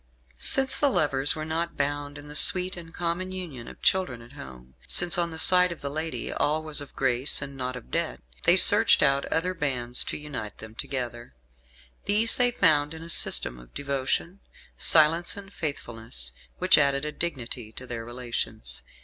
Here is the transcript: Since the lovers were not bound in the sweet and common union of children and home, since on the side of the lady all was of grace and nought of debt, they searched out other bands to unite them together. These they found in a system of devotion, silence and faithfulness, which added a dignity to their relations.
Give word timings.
Since 0.39 0.79
the 0.79 0.89
lovers 0.89 1.35
were 1.35 1.45
not 1.45 1.77
bound 1.77 2.17
in 2.17 2.27
the 2.27 2.33
sweet 2.33 2.75
and 2.75 2.91
common 2.91 3.31
union 3.31 3.67
of 3.67 3.83
children 3.83 4.19
and 4.19 4.33
home, 4.33 4.73
since 4.87 5.15
on 5.15 5.29
the 5.29 5.37
side 5.37 5.71
of 5.71 5.81
the 5.81 5.91
lady 5.91 6.33
all 6.33 6.63
was 6.63 6.81
of 6.81 6.95
grace 6.95 7.39
and 7.39 7.55
nought 7.55 7.75
of 7.75 7.91
debt, 7.91 8.19
they 8.45 8.55
searched 8.55 9.03
out 9.03 9.25
other 9.25 9.53
bands 9.53 10.03
to 10.05 10.17
unite 10.17 10.57
them 10.57 10.73
together. 10.73 11.35
These 12.05 12.33
they 12.37 12.49
found 12.49 12.95
in 12.95 13.03
a 13.03 13.09
system 13.09 13.59
of 13.59 13.75
devotion, 13.75 14.39
silence 14.75 15.37
and 15.37 15.53
faithfulness, 15.53 16.33
which 16.57 16.79
added 16.79 17.05
a 17.05 17.11
dignity 17.11 17.71
to 17.73 17.85
their 17.85 18.03
relations. 18.03 18.81